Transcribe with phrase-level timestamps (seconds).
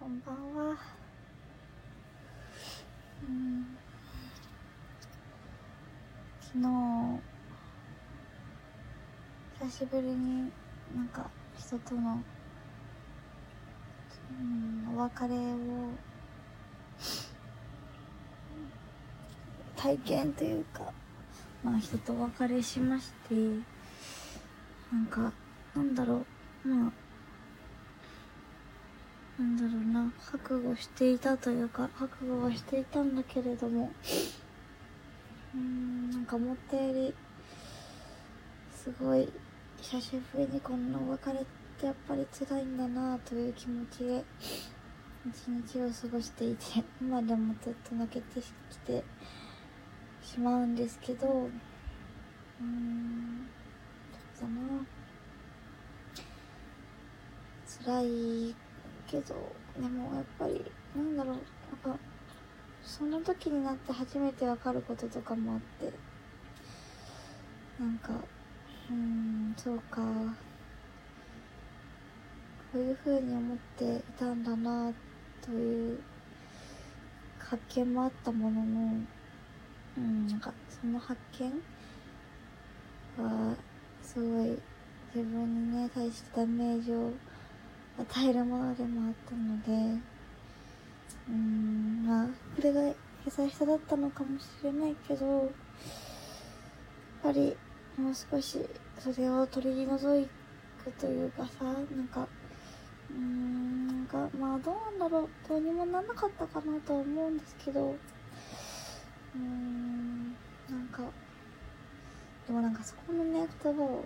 [0.00, 0.76] こんばんは。
[3.22, 3.66] うん。
[6.40, 6.62] 昨日、
[9.60, 10.50] 久しぶりに
[10.96, 12.22] なんか人との、
[14.30, 15.36] うん、お別れを
[19.76, 20.94] 体験というか、
[21.62, 23.34] まあ人とお別れしまして、
[24.90, 25.30] なんか、
[25.76, 26.24] なんだろ
[26.64, 26.92] う、まあ、
[29.40, 33.90] なんだろうな、覚悟していたというか、覚悟はしていたんだけれども、
[35.54, 37.14] うん、なんか思ったより、
[38.70, 39.32] すごい、
[39.80, 41.44] 久しぶりにこんなお別れっ
[41.78, 44.22] てやっぱり辛いんだなという気持ちで、
[45.26, 49.02] 一日を過ごしていて、 今でもずっと泣けてきて
[50.22, 53.48] しまうんですけど、うーん、
[54.34, 54.54] そうだ
[57.94, 58.02] な。
[58.02, 58.02] 辛
[58.50, 58.54] い
[59.10, 59.34] けど、
[59.76, 60.64] でもやっぱり、
[60.94, 61.42] なんだろう、やっ
[61.82, 61.98] ぱ、
[62.80, 65.92] その時になって初めてわかることとかもあって、
[67.80, 68.12] なんか、
[68.88, 70.00] うーん、そうか、
[72.72, 74.92] こういう風に思っていたんだな、
[75.42, 75.98] という
[77.38, 79.00] 発見もあったものの、
[79.96, 81.52] うん、なんか、その発見
[83.16, 83.56] は、
[84.02, 84.56] すごい、
[85.12, 87.12] 自分にね、対してダメージを
[87.98, 90.00] 与えるものでもあったので、
[91.28, 92.94] うん、まあ、これが優
[93.48, 95.48] しさだったのかもしれないけど、やっ
[97.22, 97.56] ぱり、
[97.96, 98.58] もう少し、
[98.98, 100.28] それを取り除
[100.82, 102.26] くというかさ、なんか、
[103.10, 107.94] うん、なんか、まあ、どうなんだろう、どうにもならなかったかなとは思うんですけど、
[109.34, 110.32] うん、
[110.68, 111.02] なんか、
[112.46, 114.04] でもなんかそこのね、言葉を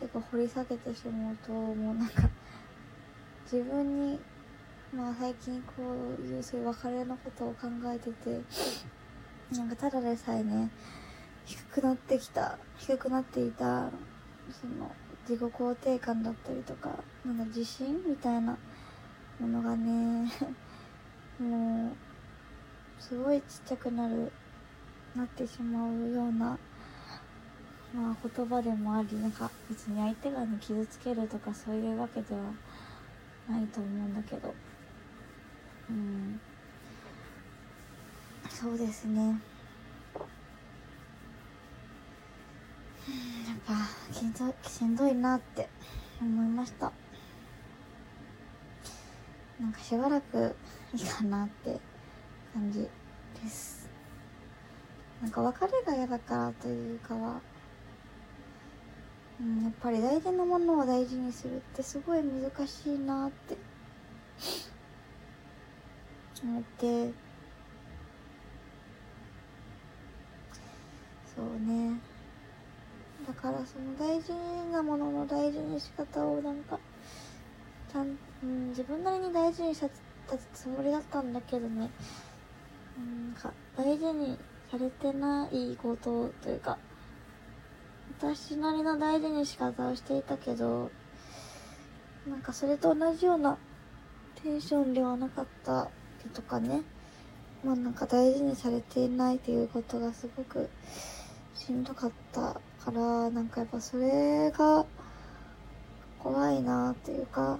[0.00, 2.28] 結構掘り下げてしまうと、もうなんか、
[3.50, 4.18] 自分に、
[4.94, 5.72] まあ最近こ
[6.18, 8.42] ういうそういう別れのことを考えてて、
[9.56, 10.70] なんかただでさえね、
[11.44, 13.90] 低くなってきた、低くなっていた、
[14.50, 14.90] その、
[15.28, 16.90] 自己肯定感だったりとか、
[17.24, 18.58] なんだ、自信みたいな
[19.40, 20.30] ものがね、
[21.38, 24.32] もう、すごいちっちゃくなる、
[25.14, 26.58] なってしまうような、
[27.96, 32.42] まあ言葉でもあり、なんか別に相手がね、傷つけるとかそういうわけでは
[33.48, 34.54] ないと思うんだけど。
[35.88, 36.38] うん。
[38.50, 39.22] そうですね。
[39.28, 39.38] やっ
[43.66, 45.70] ぱ、しんど、しんどいなって
[46.20, 46.92] 思いました。
[49.58, 50.54] なんかしばらく
[50.92, 51.80] いいかなって
[52.52, 52.80] 感じ
[53.42, 53.88] です。
[55.22, 57.40] なんか別れが嫌だからというかは、
[59.40, 63.56] うん、やっぱり大事なものを大事にするってすごい難しいなって。
[66.46, 67.12] 思って、
[71.34, 71.98] そうね。
[73.26, 74.32] だからその大事
[74.70, 76.78] なものの大事に仕方をなんか、
[77.92, 79.88] ちゃん、うん、自分なりに大事にした
[80.54, 81.90] つもりだったんだけどね、
[82.98, 84.38] うん、なんか大事に
[84.70, 86.78] されてないことというか、
[88.10, 90.90] 私なりの大事に仕方をしていたけど、
[92.28, 93.58] なんかそれと同じような
[94.42, 95.90] テンションではなかった
[96.24, 96.82] りとかね。
[97.64, 100.68] まあなんか大事にされていないということがすごく
[101.54, 104.86] しんどかったから、なんかやっぱそれが
[106.18, 107.58] 怖いなっていうか、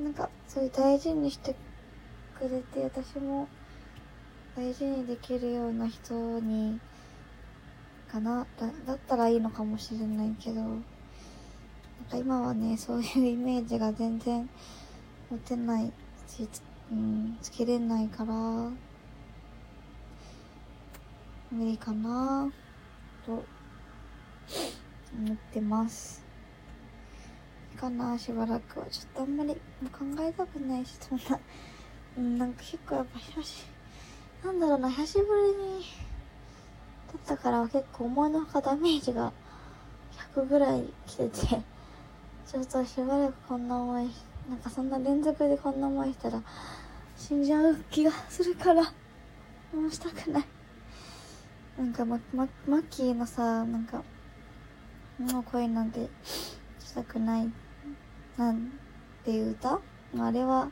[0.00, 1.54] なんかそういう大事にして
[2.38, 3.48] くれて、私も
[4.56, 6.78] 大事にできるような人に、
[8.10, 10.82] かなだだったらいいのかもしれないけど、なん
[12.10, 14.48] か今はね、そういう イメージが全然
[15.30, 15.92] 持てない
[16.26, 16.48] し、
[16.90, 18.32] うん、つけれないから、
[21.50, 22.50] 無理かな
[23.24, 23.42] と思
[25.34, 26.24] ってます。
[27.72, 28.86] いいかなしばらくは。
[28.86, 29.60] ちょっとあんまり考
[30.20, 31.38] えたくないし、そんな、
[32.16, 33.66] うん、なんか結構やっぱ久し、
[34.42, 35.28] なんだろうな、久しぶり
[35.78, 36.07] に、
[37.24, 39.32] ったから結構思いのほかダメージが
[40.34, 41.46] 100ぐらい来てて、
[42.46, 44.10] ちょっとしばらくこんな思い、
[44.48, 46.42] なんかそんな連続でこんな思いしたら
[47.16, 48.88] 死んじゃう気がするから、も
[49.88, 50.44] うしたくない。
[51.78, 54.02] なんかま、ま、マッキーのさ、なんか、
[55.18, 56.08] もう恋なんて
[56.80, 57.52] したくない、
[58.36, 58.72] なん
[59.24, 59.80] ていう歌？
[60.18, 60.70] あれは、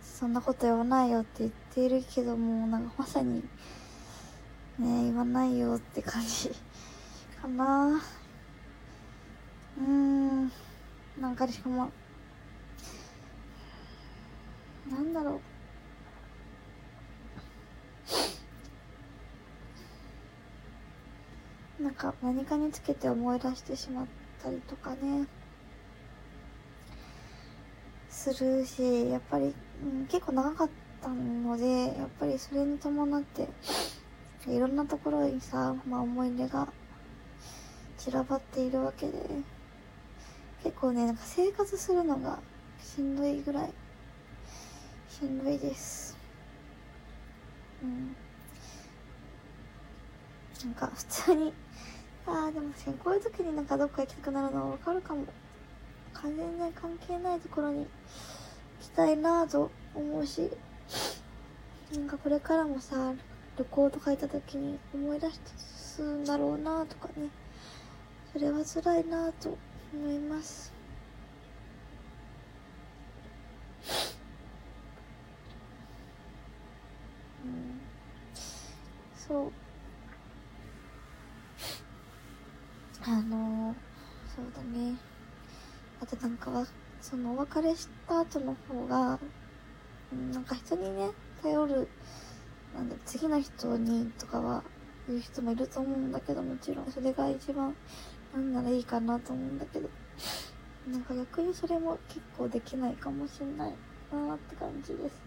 [0.00, 3.42] そんなこと言わないよって言っているけども、なんかまさに、
[4.82, 6.50] ね言わないよって感じ。
[7.40, 8.02] かな。
[9.78, 10.52] うん。
[11.20, 11.90] なんかしかも、
[14.90, 15.40] なんだろ
[21.80, 21.82] う。
[21.82, 24.06] なんか何かにつけて思い出してしまっ
[24.42, 25.26] たりとかね。
[28.10, 29.52] するしやっぱり、
[29.82, 30.68] うん、結構長かっ
[31.00, 33.48] たのでやっぱりそれに伴って
[34.48, 36.68] いろんなところにさ、まあ、思い出が
[37.98, 39.12] 散らばっているわけで。
[40.62, 42.38] 結構ねなんか生活するのが
[42.80, 43.70] しんどいぐらい
[45.08, 46.16] しんどいです。
[47.82, 48.14] うん。
[50.64, 51.52] なんか普通に
[52.26, 55.24] ああでも確かにこういう時になんかどっか行きたくなるのはわかるかも。
[56.22, 57.86] 全然関係ないところに行
[58.80, 60.48] きたいなぁと思うし
[61.92, 63.12] なんかこれからもさ
[63.56, 67.28] 旅行とか行った時に思い出すんだろうなとかね。
[68.32, 69.58] それは辛いなと
[69.92, 70.72] 思います。
[77.44, 77.80] うん。
[79.14, 79.52] そう。
[83.04, 83.74] あの
[84.34, 84.96] そうだね。
[86.00, 86.66] あとなんかは
[87.02, 89.18] そのお別れした後の方が
[90.32, 91.10] なんか人にね
[91.42, 91.88] 頼る
[92.74, 94.62] なんだ次の人にとかは
[95.08, 97.74] 言う人もいると思うんだけどもちろんそれが一番
[98.34, 99.88] なんならいいかなと思うんだけど。
[100.90, 103.74] なんか逆にそれも結構できないかもしんない
[104.12, 105.22] なって感じです。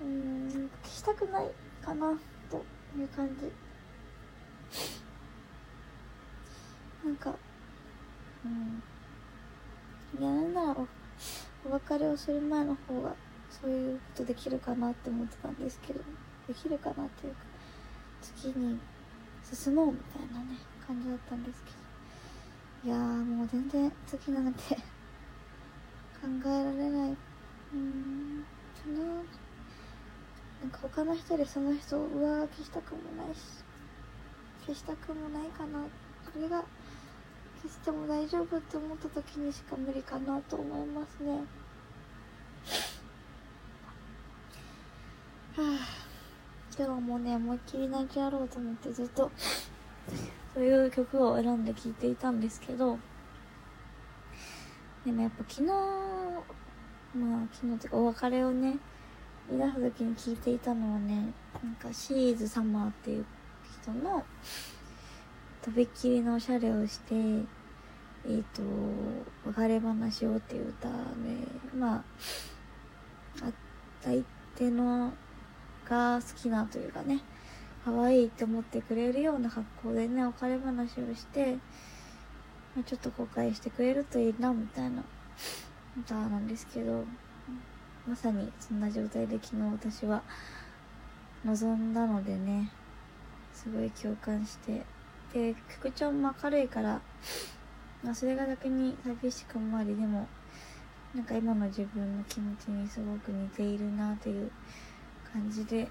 [0.00, 1.50] うーんしたくない
[1.82, 2.16] かな
[2.48, 2.64] と
[2.96, 3.50] いう感じ。
[7.04, 7.34] なんか
[8.44, 8.82] うん。
[10.20, 10.76] いやなんなら
[11.64, 13.16] お別れをする前の方が
[13.50, 16.00] そういうことできるかなって思ってたんですけど
[16.48, 17.40] できるかなっていうか
[18.22, 18.78] 次に
[19.42, 21.80] 進もうみたいなね感じだったんですけど。
[22.82, 24.62] いやーもう全然次なんて
[26.16, 27.16] 考えられない
[27.74, 28.44] うん
[28.74, 29.04] かな。
[30.62, 33.40] なんか他の人でその人を上書きしたくもないし
[34.66, 35.80] 消したくもないかな。
[36.32, 36.64] それが
[37.62, 41.32] 消しても大丈夫って思った時にしか無理かなと思いますね
[45.56, 49.30] はあ今日もね思いっきり泣きやろうと思ってずっと
[50.54, 52.98] そういう曲を選んで聴いていたんですけど、
[55.04, 58.78] でもやっぱ昨日、まあ昨日っていうかお別れをね、
[59.50, 63.26] 言い出す時に聞いていたのはね、なんかシーズサマーっていう
[63.82, 64.24] 人の、
[65.60, 68.62] とびっきりのおしゃれをして、えっ、ー、と、
[69.44, 70.96] 別れ話をっていう歌で、
[71.76, 72.02] まあ、
[74.02, 74.24] 相
[74.56, 75.12] 手の
[75.90, 77.20] が好きなというかね、
[77.84, 81.58] 可愛いって思ってくれるような格好でね、別れ話をして、
[82.76, 85.02] ま、ちょっと後悔してくれるといいな、みたいな
[85.98, 87.04] 歌なんですけど、
[88.06, 90.22] まさにそんな状態で昨日私は
[91.44, 92.70] 望んだのでね、
[93.52, 94.84] すごい共感して、
[95.34, 97.00] で、曲調も明るいから、
[98.04, 100.28] まあ、それが逆に寂しくもあり、でも、
[101.14, 104.50] なんか今の自分の気持ちにすごく似ているなという
[105.32, 105.88] 感じで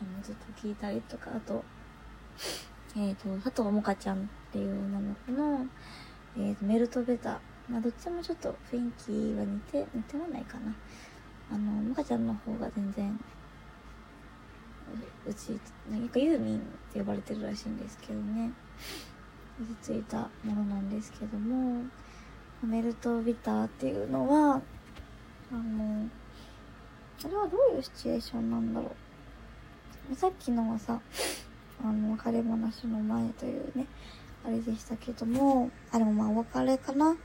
[0.00, 1.64] あのずっと聞いたりとかあと
[2.96, 4.20] えっ、ー、と佐藤もかちゃんっ
[4.52, 5.66] ていう女の子の、
[6.36, 10.74] えーと、メルトベタまあどっちもちょっと雰囲気は似て似てはないかな。
[11.52, 13.20] あのもかちゃんの方が全然
[15.26, 16.60] うちなんかユーミンっ
[16.92, 18.50] て呼ばれてるらしいんですけどね。
[19.60, 21.84] 落ち着いたものなんですけども
[22.62, 24.60] メルトビターっていうのは
[25.52, 25.83] あの
[27.22, 28.96] あれはどういうシチュエーションなんだろ
[30.12, 30.14] う？
[30.14, 31.00] さっきのはさ、
[31.82, 33.86] あの、別れ話の前というね、
[34.44, 37.16] あれでしたけども、あ、でもまあお別れかな？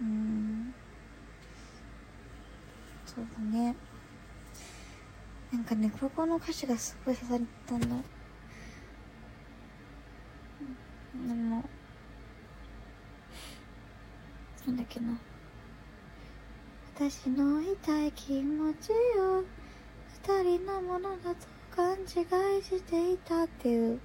[0.00, 0.74] うん。
[3.06, 3.74] そうだね。
[5.52, 7.86] なんかね、ここの歌詞がすごい刺さったんだ。
[7.86, 7.94] で
[11.32, 11.64] も、
[14.66, 15.16] なんだっけな。
[16.98, 19.44] 私の痛い気持ちを
[20.42, 24.00] 二人のものだと勘違いしていたっていう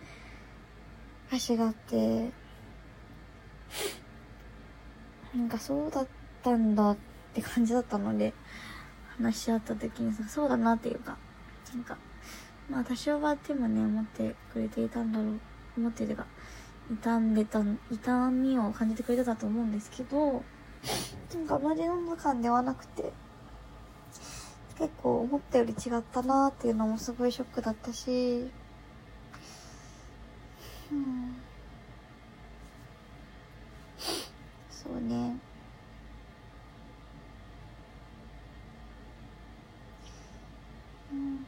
[1.27, 2.31] 歌詞があって。
[5.33, 6.07] なんかそうだっ
[6.43, 6.97] たんだっ
[7.33, 8.33] て感じだったので
[9.17, 11.17] 話し合った時にさそうだなっていうか
[11.73, 11.97] なんか
[12.69, 15.39] まあ多少はでもね思ってくれていたんだろう
[15.77, 16.25] 思ってるか
[17.01, 20.43] 傷んでた痛みを感じてくれてたと思うんですけど
[21.33, 23.11] なんかあまり飲感ではなくて、
[24.77, 28.51] 結構思ったより違ったなーっていうのもすごいショックだったし、
[30.91, 31.35] うん。
[34.69, 35.35] そうね。
[41.11, 41.45] うん。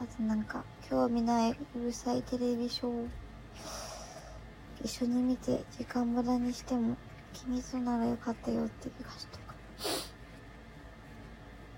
[0.00, 3.08] あとなんか、興味ないうるさいテレビショー。
[4.82, 6.96] 一緒に見て時間無駄にしても
[7.32, 9.54] 君とならよかったよっていう歌詞とか。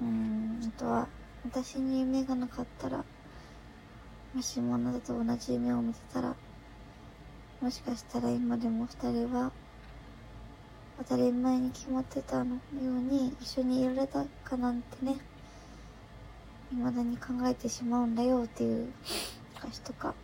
[0.01, 1.09] うんあとは
[1.45, 3.05] 私に夢がなかったら
[4.35, 6.35] もしもあなたと同じ夢を見てたら
[7.61, 9.53] もしかしたら今でも二人は
[10.99, 15.17] 当たり前に決まってたのように一緒にいられたかなんてね
[16.71, 18.89] 未だに考えてしまうんだよっていう
[19.57, 20.15] 歌詞とか、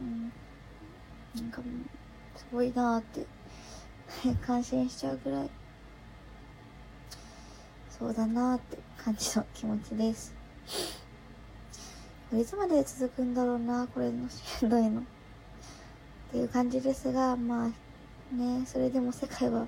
[0.00, 0.32] うん、
[1.42, 3.37] なんかもうすごいなーって。
[4.44, 5.50] 感心しちゃうぐらい。
[7.90, 10.34] そうだなーって感じの気持ちです。
[12.32, 15.00] いつまで続くんだろうなこれのしんどいの。
[15.00, 15.04] っ
[16.30, 19.66] ていう感じですがまあねそれでも世界は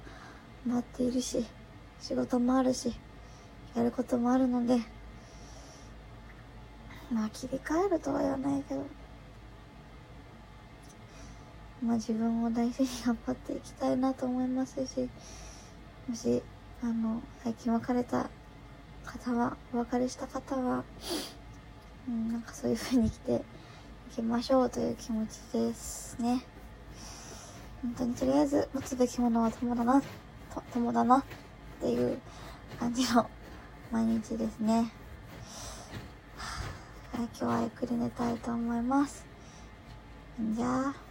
[0.67, 1.47] 待っているし
[1.99, 2.95] 仕事もあるし
[3.75, 4.79] やることもあるので
[7.11, 9.00] まあ切り替えるとは言わないけど。
[11.83, 15.09] まあ自分を大事に頑張っていきたいなと思いますし
[16.09, 16.43] もし
[16.83, 18.31] あの最近別れた
[19.05, 20.85] 方はお別れした方は、
[22.09, 23.43] うん、なんかそういう風に来て
[24.13, 26.45] いきましょうという気持ちですね
[27.83, 30.03] 本当にとりあえず持つべきものは友だな
[30.73, 31.25] 友だなっ
[31.81, 32.19] ていう
[32.79, 33.29] 感じの
[33.91, 34.93] 毎日ですね
[37.21, 39.27] 今日はゆっくり寝たいと思います。
[40.55, 41.10] じゃあ。